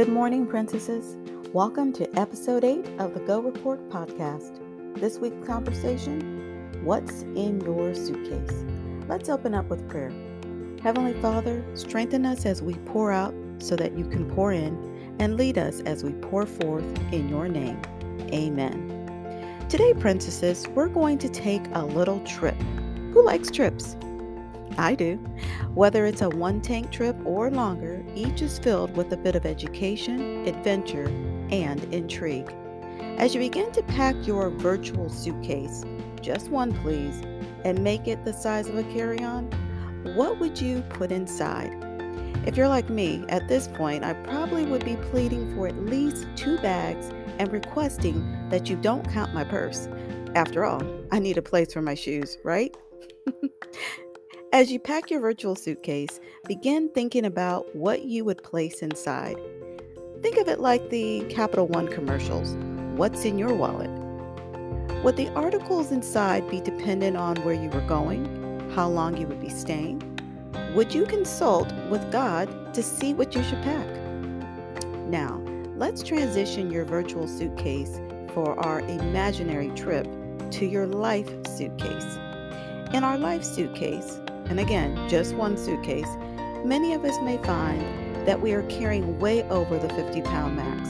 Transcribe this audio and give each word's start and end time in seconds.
Good 0.00 0.08
morning, 0.08 0.46
princesses. 0.46 1.18
Welcome 1.52 1.92
to 1.92 2.18
episode 2.18 2.64
8 2.64 2.86
of 2.98 3.12
the 3.12 3.20
Go 3.20 3.38
Report 3.38 3.86
podcast. 3.90 4.58
This 4.98 5.18
week's 5.18 5.46
conversation 5.46 6.80
What's 6.82 7.20
in 7.20 7.60
your 7.60 7.94
suitcase? 7.94 8.64
Let's 9.08 9.28
open 9.28 9.54
up 9.54 9.66
with 9.66 9.86
prayer. 9.90 10.10
Heavenly 10.82 11.12
Father, 11.20 11.62
strengthen 11.74 12.24
us 12.24 12.46
as 12.46 12.62
we 12.62 12.76
pour 12.86 13.12
out 13.12 13.34
so 13.58 13.76
that 13.76 13.92
you 13.92 14.06
can 14.06 14.24
pour 14.34 14.52
in, 14.52 14.74
and 15.18 15.36
lead 15.36 15.58
us 15.58 15.80
as 15.80 16.02
we 16.02 16.12
pour 16.14 16.46
forth 16.46 17.12
in 17.12 17.28
your 17.28 17.46
name. 17.46 17.78
Amen. 18.32 19.66
Today, 19.68 19.92
princesses, 19.92 20.66
we're 20.68 20.88
going 20.88 21.18
to 21.18 21.28
take 21.28 21.66
a 21.74 21.84
little 21.84 22.20
trip. 22.20 22.56
Who 23.12 23.22
likes 23.22 23.50
trips? 23.50 23.96
I 24.80 24.94
do. 24.94 25.16
Whether 25.74 26.06
it's 26.06 26.22
a 26.22 26.30
one 26.30 26.62
tank 26.62 26.90
trip 26.90 27.16
or 27.24 27.50
longer, 27.50 28.02
each 28.14 28.40
is 28.40 28.58
filled 28.58 28.96
with 28.96 29.12
a 29.12 29.16
bit 29.16 29.36
of 29.36 29.44
education, 29.44 30.48
adventure, 30.48 31.06
and 31.50 31.84
intrigue. 31.92 32.50
As 33.18 33.34
you 33.34 33.40
begin 33.40 33.70
to 33.72 33.82
pack 33.82 34.26
your 34.26 34.48
virtual 34.48 35.10
suitcase, 35.10 35.84
just 36.22 36.48
one 36.48 36.72
please, 36.72 37.22
and 37.64 37.84
make 37.84 38.08
it 38.08 38.24
the 38.24 38.32
size 38.32 38.68
of 38.68 38.78
a 38.78 38.82
carry 38.84 39.22
on, 39.22 39.50
what 40.14 40.40
would 40.40 40.58
you 40.58 40.80
put 40.88 41.12
inside? 41.12 41.76
If 42.46 42.56
you're 42.56 42.68
like 42.68 42.88
me, 42.88 43.22
at 43.28 43.48
this 43.48 43.68
point, 43.68 44.02
I 44.02 44.14
probably 44.14 44.64
would 44.64 44.84
be 44.84 44.96
pleading 44.96 45.54
for 45.54 45.68
at 45.68 45.76
least 45.76 46.26
two 46.36 46.56
bags 46.58 47.10
and 47.38 47.52
requesting 47.52 48.48
that 48.48 48.70
you 48.70 48.76
don't 48.76 49.06
count 49.10 49.34
my 49.34 49.44
purse. 49.44 49.88
After 50.34 50.64
all, 50.64 50.82
I 51.12 51.18
need 51.18 51.36
a 51.36 51.42
place 51.42 51.72
for 51.72 51.82
my 51.82 51.94
shoes, 51.94 52.38
right? 52.44 52.74
As 54.52 54.72
you 54.72 54.80
pack 54.80 55.12
your 55.12 55.20
virtual 55.20 55.54
suitcase, 55.54 56.18
begin 56.48 56.88
thinking 56.88 57.24
about 57.24 57.72
what 57.76 58.06
you 58.06 58.24
would 58.24 58.42
place 58.42 58.82
inside. 58.82 59.36
Think 60.22 60.38
of 60.38 60.48
it 60.48 60.58
like 60.58 60.90
the 60.90 61.24
Capital 61.30 61.68
One 61.68 61.86
commercials 61.86 62.56
What's 62.96 63.24
in 63.24 63.38
your 63.38 63.54
wallet? 63.54 63.90
Would 65.04 65.16
the 65.16 65.28
articles 65.36 65.92
inside 65.92 66.50
be 66.50 66.60
dependent 66.60 67.16
on 67.16 67.36
where 67.44 67.54
you 67.54 67.70
were 67.70 67.80
going, 67.82 68.68
how 68.74 68.88
long 68.88 69.16
you 69.16 69.28
would 69.28 69.40
be 69.40 69.50
staying? 69.50 70.02
Would 70.74 70.92
you 70.92 71.06
consult 71.06 71.72
with 71.88 72.10
God 72.10 72.74
to 72.74 72.82
see 72.82 73.14
what 73.14 73.36
you 73.36 73.44
should 73.44 73.62
pack? 73.62 73.86
Now, 75.06 75.40
let's 75.76 76.02
transition 76.02 76.72
your 76.72 76.84
virtual 76.84 77.28
suitcase 77.28 78.00
for 78.34 78.58
our 78.58 78.80
imaginary 78.80 79.70
trip 79.76 80.08
to 80.50 80.66
your 80.66 80.88
life 80.88 81.30
suitcase. 81.46 82.18
In 82.92 83.04
our 83.04 83.16
life 83.16 83.44
suitcase, 83.44 84.18
and 84.50 84.58
again, 84.58 85.08
just 85.08 85.34
one 85.34 85.56
suitcase, 85.56 86.08
many 86.64 86.92
of 86.92 87.04
us 87.04 87.18
may 87.22 87.38
find 87.38 87.80
that 88.26 88.40
we 88.40 88.52
are 88.52 88.64
carrying 88.64 89.18
way 89.20 89.44
over 89.44 89.78
the 89.78 89.88
50 89.90 90.22
pound 90.22 90.56
max, 90.56 90.88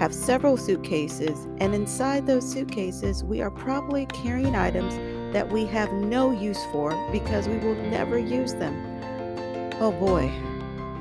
have 0.00 0.12
several 0.12 0.56
suitcases, 0.56 1.46
and 1.58 1.72
inside 1.72 2.26
those 2.26 2.46
suitcases, 2.50 3.22
we 3.22 3.40
are 3.40 3.50
probably 3.50 4.06
carrying 4.06 4.56
items 4.56 4.94
that 5.32 5.48
we 5.50 5.64
have 5.66 5.92
no 5.92 6.32
use 6.32 6.62
for 6.72 6.90
because 7.12 7.48
we 7.48 7.58
will 7.58 7.76
never 7.76 8.18
use 8.18 8.54
them. 8.54 8.74
Oh 9.80 9.92
boy, 9.92 10.28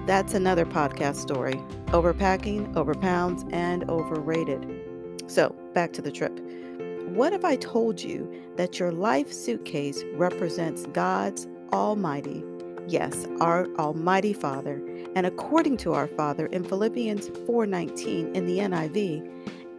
that's 0.06 0.36
another 0.36 0.66
podcast 0.66 1.16
story 1.16 1.56
overpacking, 1.88 2.76
over 2.76 2.94
pounds, 2.94 3.46
and 3.52 3.90
overrated. 3.90 5.24
So, 5.28 5.56
back 5.74 5.94
to 5.94 6.02
the 6.02 6.12
trip. 6.12 6.40
What 7.08 7.34
if 7.34 7.46
I 7.46 7.56
told 7.56 8.02
you 8.02 8.30
that 8.58 8.80
your 8.80 8.92
life 8.92 9.32
suitcase 9.32 10.04
represents 10.16 10.86
God's 10.88 11.48
Almighty, 11.74 12.44
yes, 12.88 13.26
our 13.40 13.68
Almighty 13.78 14.34
Father, 14.34 14.82
and 15.16 15.26
according 15.26 15.78
to 15.78 15.94
our 15.94 16.08
Father 16.08 16.48
in 16.48 16.64
Philippians 16.64 17.30
4:19 17.46 18.36
in 18.36 18.46
the 18.46 18.60
NIV, 18.60 19.28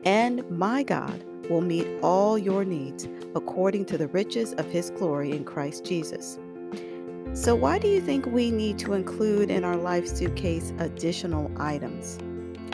and 0.05 0.49
my 0.51 0.83
God 0.83 1.25
will 1.51 1.61
meet 1.61 1.87
all 2.03 2.39
your 2.39 2.65
needs 2.65 3.09
according 3.35 3.85
to 3.87 3.99
the 3.99 4.09
riches 4.09 4.53
of 4.55 4.67
his 4.67 4.91
glory 4.91 5.33
in 5.33 5.45
Christ 5.45 5.85
Jesus. 5.85 6.39
So, 7.33 7.55
why 7.55 7.79
do 7.79 7.89
you 7.89 8.01
think 8.01 8.27
we 8.27 8.51
need 8.51 8.79
to 8.79 8.95
include 8.95 9.51
in 9.51 9.63
our 9.63 9.77
life 9.77 10.09
suitcase 10.09 10.73
additional 10.79 11.51
items? 11.59 12.19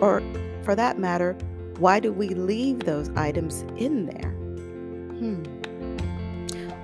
Or, 0.01 0.23
for 0.63 0.75
that 0.77 0.99
matter, 0.99 1.37
why 1.79 1.99
do 1.99 2.13
we 2.13 2.29
leave 2.29 2.81
those 2.81 3.11
items 3.17 3.63
in 3.77 4.07
there? 4.07 4.31
Hmm. 5.19 5.62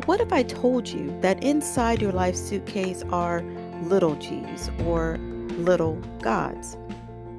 What 0.09 0.23
if 0.23 0.33
I 0.33 0.43
told 0.43 0.89
you 0.89 1.15
that 1.21 1.45
inside 1.45 2.01
your 2.01 2.13
life 2.13 2.35
suitcase 2.35 3.05
are 3.13 3.43
little 3.83 4.15
g's 4.15 4.71
or 4.87 5.19
little 5.59 5.97
gods? 6.23 6.79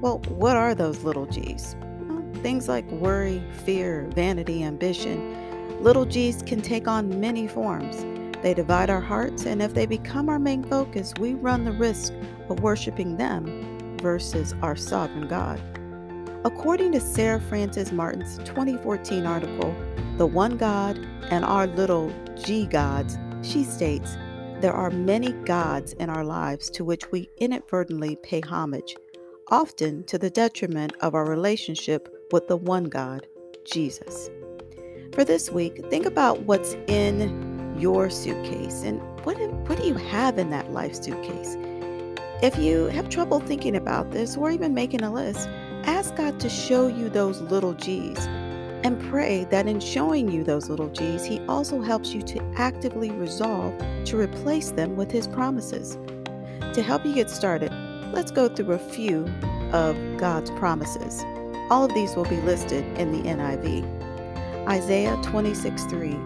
Well, 0.00 0.18
what 0.28 0.56
are 0.56 0.72
those 0.72 1.02
little 1.02 1.26
g's? 1.26 1.74
Well, 2.02 2.22
things 2.44 2.68
like 2.68 2.88
worry, 2.92 3.42
fear, 3.64 4.06
vanity, 4.14 4.62
ambition. 4.62 5.82
Little 5.82 6.04
g's 6.04 6.42
can 6.42 6.62
take 6.62 6.86
on 6.86 7.18
many 7.18 7.48
forms. 7.48 8.04
They 8.40 8.54
divide 8.54 8.88
our 8.88 9.00
hearts, 9.00 9.46
and 9.46 9.60
if 9.60 9.74
they 9.74 9.84
become 9.84 10.28
our 10.28 10.38
main 10.38 10.62
focus, 10.62 11.12
we 11.18 11.34
run 11.34 11.64
the 11.64 11.72
risk 11.72 12.12
of 12.48 12.60
worshiping 12.60 13.16
them 13.16 13.98
versus 14.00 14.54
our 14.62 14.76
sovereign 14.76 15.26
God. 15.26 15.60
According 16.44 16.92
to 16.92 17.00
Sarah 17.00 17.40
Frances 17.40 17.90
Martin's 17.90 18.38
2014 18.44 19.26
article, 19.26 19.74
The 20.20 20.26
One 20.26 20.58
God 20.58 20.98
and 21.30 21.46
Our 21.46 21.66
Little 21.66 22.12
G 22.44 22.66
gods, 22.66 23.16
she 23.40 23.64
states, 23.64 24.18
there 24.60 24.74
are 24.74 24.90
many 24.90 25.32
gods 25.46 25.94
in 25.94 26.10
our 26.10 26.24
lives 26.24 26.68
to 26.72 26.84
which 26.84 27.10
we 27.10 27.30
inadvertently 27.38 28.16
pay 28.16 28.42
homage, 28.42 28.94
often 29.50 30.04
to 30.04 30.18
the 30.18 30.28
detriment 30.28 30.92
of 31.00 31.14
our 31.14 31.26
relationship 31.26 32.06
with 32.32 32.48
the 32.48 32.58
one 32.58 32.84
God, 32.84 33.28
Jesus. 33.64 34.28
For 35.14 35.24
this 35.24 35.50
week, 35.50 35.82
think 35.88 36.04
about 36.04 36.40
what's 36.40 36.74
in 36.86 37.74
your 37.78 38.10
suitcase 38.10 38.82
and 38.82 39.00
what, 39.24 39.38
what 39.70 39.78
do 39.78 39.88
you 39.88 39.94
have 39.94 40.38
in 40.38 40.50
that 40.50 40.70
life 40.70 40.96
suitcase? 40.96 41.56
If 42.42 42.58
you 42.58 42.88
have 42.88 43.08
trouble 43.08 43.40
thinking 43.40 43.74
about 43.74 44.10
this 44.10 44.36
or 44.36 44.50
even 44.50 44.74
making 44.74 45.02
a 45.02 45.10
list, 45.10 45.48
ask 45.84 46.14
God 46.14 46.38
to 46.40 46.50
show 46.50 46.88
you 46.88 47.08
those 47.08 47.40
little 47.40 47.72
G's 47.72 48.28
and 48.82 49.00
pray 49.10 49.44
that 49.50 49.66
in 49.66 49.80
showing 49.80 50.30
you 50.30 50.44
those 50.44 50.68
little 50.68 50.88
G's, 50.88 51.24
He 51.24 51.40
also 51.46 51.80
helps 51.82 52.12
you 52.12 52.22
to 52.22 52.42
actively 52.56 53.10
resolve 53.10 53.74
to 54.06 54.18
replace 54.18 54.70
them 54.70 54.96
with 54.96 55.10
His 55.10 55.26
promises. 55.26 55.98
To 56.74 56.82
help 56.82 57.04
you 57.04 57.14
get 57.14 57.30
started, 57.30 57.72
let's 58.12 58.30
go 58.30 58.48
through 58.48 58.74
a 58.74 58.78
few 58.78 59.26
of 59.72 59.96
God's 60.18 60.50
promises. 60.52 61.22
All 61.70 61.84
of 61.84 61.94
these 61.94 62.16
will 62.16 62.24
be 62.24 62.40
listed 62.40 62.84
in 62.98 63.12
the 63.12 63.28
NIV. 63.28 64.68
Isaiah 64.68 65.18
26 65.22 65.84
3 65.84 66.16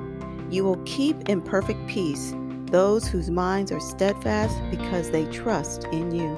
You 0.50 0.64
will 0.64 0.82
keep 0.84 1.28
in 1.28 1.43
perfect 1.43 1.87
peace 1.87 2.34
those 2.66 3.06
whose 3.06 3.31
minds 3.31 3.70
are 3.70 3.81
steadfast 3.81 4.59
because 4.70 5.10
they 5.10 5.26
trust 5.26 5.84
in 5.93 6.14
you. 6.14 6.37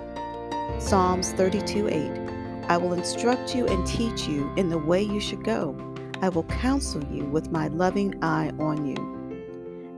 Psalms 0.79 1.33
32 1.33 1.89
8 1.89 2.27
I 2.69 2.77
will 2.77 2.93
instruct 2.93 3.55
you 3.55 3.67
and 3.67 3.87
teach 3.87 4.27
you 4.27 4.53
in 4.57 4.69
the 4.69 4.79
way 4.79 5.01
you 5.01 5.21
should 5.21 5.45
go. 5.45 5.75
I 6.23 6.29
will 6.29 6.45
counsel 6.45 7.05
you 7.11 7.25
with 7.25 7.51
my 7.53 7.69
loving 7.69 8.15
eye 8.23 8.53
on 8.59 8.87
you. 8.87 9.17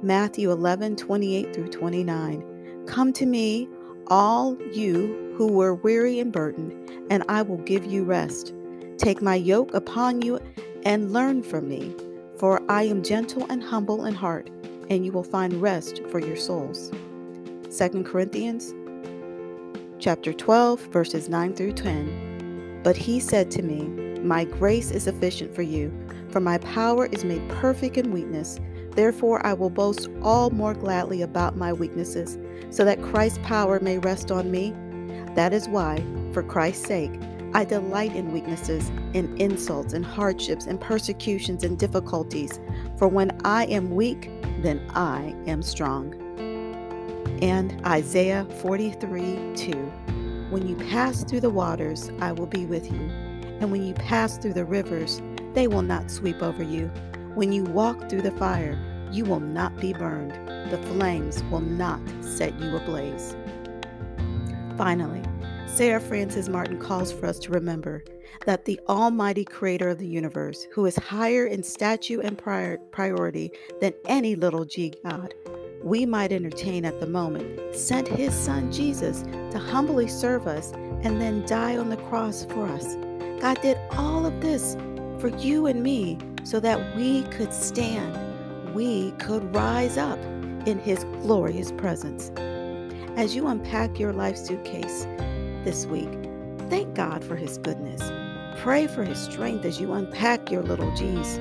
Matthew 0.02 0.50
11, 0.50 0.96
28 0.96 1.54
through 1.54 1.68
29. 1.68 2.84
Come 2.86 3.12
to 3.12 3.26
me, 3.26 3.68
all 4.08 4.56
you 4.72 5.34
who 5.36 5.48
were 5.48 5.74
weary 5.74 6.18
and 6.18 6.32
burdened, 6.32 6.72
and 7.10 7.22
I 7.28 7.42
will 7.42 7.58
give 7.58 7.84
you 7.84 8.04
rest. 8.04 8.52
Take 8.96 9.22
my 9.22 9.36
yoke 9.36 9.72
upon 9.74 10.22
you 10.22 10.40
and 10.84 11.12
learn 11.12 11.42
from 11.42 11.68
me, 11.68 11.94
for 12.38 12.62
I 12.68 12.84
am 12.84 13.02
gentle 13.02 13.46
and 13.48 13.62
humble 13.62 14.04
in 14.04 14.14
heart, 14.14 14.50
and 14.90 15.04
you 15.04 15.12
will 15.12 15.24
find 15.24 15.62
rest 15.62 16.02
for 16.10 16.18
your 16.18 16.36
souls. 16.36 16.90
2 17.76 18.02
Corinthians 18.04 18.74
chapter 19.98 20.32
12 20.32 20.80
verses 20.86 21.28
9 21.28 21.54
through 21.54 21.72
10. 21.72 22.80
But 22.82 22.96
he 22.96 23.20
said 23.20 23.50
to 23.52 23.62
me, 23.62 23.82
My 24.20 24.44
grace 24.44 24.90
is 24.90 25.04
sufficient 25.04 25.54
for 25.54 25.62
you 25.62 25.92
for 26.30 26.40
my 26.40 26.58
power 26.58 27.06
is 27.06 27.24
made 27.24 27.48
perfect 27.48 27.96
in 27.96 28.12
weakness. 28.12 28.58
Therefore, 28.92 29.44
I 29.46 29.52
will 29.52 29.70
boast 29.70 30.08
all 30.22 30.50
more 30.50 30.74
gladly 30.74 31.22
about 31.22 31.56
my 31.56 31.72
weaknesses, 31.72 32.36
so 32.70 32.84
that 32.84 33.02
Christ's 33.02 33.38
power 33.42 33.80
may 33.80 33.98
rest 33.98 34.30
on 34.30 34.50
me. 34.50 34.74
That 35.34 35.52
is 35.52 35.68
why, 35.68 36.04
for 36.32 36.42
Christ's 36.42 36.86
sake, 36.86 37.12
I 37.54 37.64
delight 37.64 38.14
in 38.14 38.32
weaknesses, 38.32 38.90
in 39.14 39.34
insults, 39.40 39.94
in 39.94 40.02
hardships, 40.02 40.66
in 40.66 40.78
persecutions, 40.78 41.64
and 41.64 41.78
difficulties. 41.78 42.60
For 42.98 43.08
when 43.08 43.30
I 43.44 43.64
am 43.66 43.94
weak, 43.94 44.30
then 44.60 44.84
I 44.90 45.34
am 45.46 45.62
strong. 45.62 46.14
And 47.40 47.80
Isaiah 47.86 48.46
43 48.60 49.54
2 49.54 49.72
When 50.50 50.66
you 50.66 50.76
pass 50.76 51.24
through 51.24 51.40
the 51.40 51.50
waters, 51.50 52.10
I 52.20 52.32
will 52.32 52.46
be 52.46 52.66
with 52.66 52.92
you. 52.92 53.00
And 53.60 53.72
when 53.72 53.84
you 53.84 53.94
pass 53.94 54.36
through 54.36 54.52
the 54.54 54.64
rivers, 54.64 55.22
they 55.54 55.66
will 55.66 55.82
not 55.82 56.10
sweep 56.10 56.42
over 56.42 56.62
you. 56.62 56.86
When 57.34 57.52
you 57.52 57.64
walk 57.64 58.08
through 58.08 58.22
the 58.22 58.32
fire, 58.32 58.78
you 59.12 59.24
will 59.24 59.40
not 59.40 59.76
be 59.76 59.92
burned. 59.92 60.32
The 60.70 60.78
flames 60.88 61.42
will 61.44 61.60
not 61.60 62.00
set 62.20 62.58
you 62.60 62.76
ablaze. 62.76 63.36
Finally, 64.76 65.22
Sarah 65.66 66.00
Frances 66.00 66.48
Martin 66.48 66.78
calls 66.78 67.12
for 67.12 67.26
us 67.26 67.38
to 67.40 67.52
remember 67.52 68.04
that 68.46 68.64
the 68.64 68.80
Almighty 68.88 69.44
Creator 69.44 69.88
of 69.90 69.98
the 69.98 70.06
universe, 70.06 70.66
who 70.72 70.86
is 70.86 70.96
higher 70.96 71.46
in 71.46 71.62
stature 71.62 72.20
and 72.20 72.36
prior- 72.36 72.78
priority 72.90 73.50
than 73.80 73.92
any 74.06 74.34
little 74.34 74.64
g 74.64 74.92
God, 75.04 75.34
we 75.82 76.04
might 76.04 76.32
entertain 76.32 76.84
at 76.84 76.98
the 77.00 77.06
moment, 77.06 77.74
sent 77.74 78.08
His 78.08 78.34
Son 78.34 78.72
Jesus 78.72 79.22
to 79.22 79.58
humbly 79.58 80.08
serve 80.08 80.46
us 80.46 80.72
and 81.02 81.20
then 81.20 81.46
die 81.46 81.76
on 81.76 81.88
the 81.88 81.96
cross 81.96 82.44
for 82.44 82.66
us. 82.66 82.96
God 83.40 83.60
did 83.62 83.78
all 83.92 84.26
of 84.26 84.40
this 84.40 84.76
for 85.20 85.28
you 85.28 85.66
and 85.66 85.82
me 85.82 86.18
so 86.44 86.60
that 86.60 86.96
we 86.96 87.22
could 87.24 87.52
stand, 87.52 88.74
we 88.74 89.10
could 89.12 89.54
rise 89.54 89.98
up 89.98 90.18
in 90.66 90.78
His 90.78 91.04
glorious 91.22 91.72
presence. 91.72 92.30
As 93.16 93.34
you 93.34 93.46
unpack 93.48 93.98
your 93.98 94.12
life 94.12 94.36
suitcase 94.36 95.04
this 95.64 95.86
week, 95.86 96.10
thank 96.70 96.94
God 96.94 97.24
for 97.24 97.36
His 97.36 97.58
goodness. 97.58 98.00
Pray 98.62 98.86
for 98.86 99.02
His 99.04 99.18
strength 99.18 99.64
as 99.64 99.80
you 99.80 99.92
unpack 99.92 100.50
your 100.50 100.62
little 100.62 100.94
G's. 100.94 101.36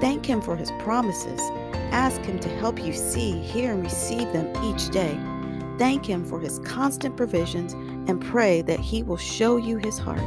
Thank 0.00 0.24
Him 0.26 0.40
for 0.40 0.56
His 0.56 0.70
promises. 0.78 1.40
Ask 1.90 2.20
Him 2.22 2.38
to 2.40 2.48
help 2.56 2.82
you 2.82 2.92
see, 2.92 3.38
hear, 3.40 3.72
and 3.72 3.82
receive 3.82 4.32
them 4.32 4.50
each 4.64 4.90
day. 4.90 5.18
Thank 5.78 6.06
Him 6.06 6.24
for 6.24 6.40
His 6.40 6.58
constant 6.60 7.16
provisions 7.16 7.74
and 8.08 8.20
pray 8.20 8.62
that 8.62 8.80
He 8.80 9.02
will 9.02 9.16
show 9.16 9.56
you 9.56 9.76
His 9.76 9.98
heart. 9.98 10.22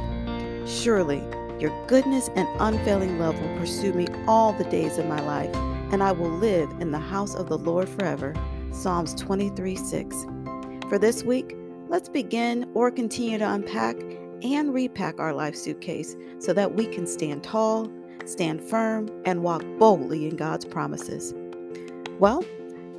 Surely, 0.68 1.24
your 1.62 1.72
goodness 1.86 2.28
and 2.36 2.48
unfailing 2.60 3.20
love 3.20 3.40
will 3.40 3.58
pursue 3.60 3.94
me 3.94 4.08
all 4.26 4.52
the 4.52 4.64
days 4.64 4.98
of 4.98 5.06
my 5.06 5.22
life, 5.22 5.54
and 5.94 6.02
I 6.02 6.12
will 6.12 6.32
live 6.32 6.72
in 6.80 6.90
the 6.90 7.00
house 7.00 7.36
of 7.36 7.50
the 7.50 7.58
Lord 7.58 7.88
forever. 7.88 8.34
Psalms 8.72 9.14
23 9.14 9.76
6. 9.76 10.26
For 10.90 10.98
this 10.98 11.24
week, 11.24 11.56
let's 11.88 12.10
begin 12.10 12.68
or 12.74 12.90
continue 12.90 13.38
to 13.38 13.54
unpack 13.54 13.96
and 14.42 14.74
repack 14.74 15.20
our 15.20 15.34
life 15.34 15.56
suitcase 15.56 16.16
so 16.40 16.52
that 16.52 16.74
we 16.74 16.88
can 16.88 17.06
stand 17.06 17.44
tall, 17.44 17.92
stand 18.26 18.64
firm, 18.64 19.10
and 19.26 19.44
walk 19.44 19.64
boldly 19.78 20.28
in 20.28 20.36
God's 20.36 20.66
promises. 20.66 21.36
Well, 22.18 22.44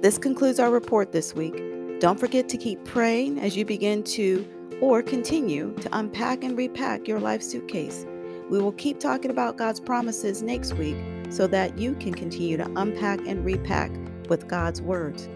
this 0.03 0.19
concludes 0.19 0.61
our 0.61 0.71
report 0.71 1.11
this 1.11 1.35
week. 1.35 1.61
Don't 1.99 2.21
forget 2.21 2.49
to 2.51 2.57
keep 2.57 2.85
praying 2.85 3.41
as 3.41 3.57
you 3.57 3.65
begin 3.65 4.05
to 4.05 4.47
or 4.81 5.03
continue 5.03 5.75
to 5.81 5.89
unpack 5.97 6.45
and 6.45 6.57
repack 6.57 7.09
your 7.09 7.19
life 7.19 7.43
suitcase. 7.43 8.07
We 8.53 8.59
will 8.59 8.73
keep 8.73 9.01
talking 9.01 9.31
about 9.31 9.57
God's 9.57 9.81
promises 9.81 10.43
next 10.43 10.75
week 10.75 10.99
so 11.31 11.47
that 11.47 11.79
you 11.79 11.95
can 11.95 12.13
continue 12.13 12.59
to 12.59 12.71
unpack 12.77 13.19
and 13.21 13.43
repack 13.43 13.91
with 14.29 14.47
God's 14.47 14.83
words. 14.83 15.27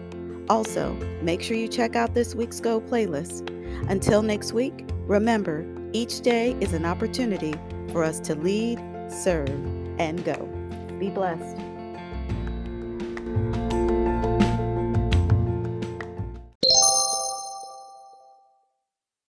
Also, 0.49 0.93
make 1.23 1.41
sure 1.41 1.57
you 1.57 1.67
check 1.67 1.95
out 1.95 2.13
this 2.13 2.35
week's 2.35 2.59
Go 2.59 2.79
playlist. 2.79 3.49
Until 3.89 4.21
next 4.21 4.53
week, 4.53 4.87
remember 5.07 5.65
each 5.93 6.21
day 6.21 6.55
is 6.61 6.73
an 6.73 6.85
opportunity 6.85 7.55
for 7.91 8.03
us 8.03 8.19
to 8.19 8.35
lead, 8.35 8.79
serve, 9.09 9.49
and 9.97 10.23
go. 10.23 10.47
Be 10.99 11.09
blessed. 11.09 11.57